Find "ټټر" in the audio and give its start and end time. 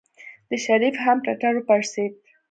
1.25-1.53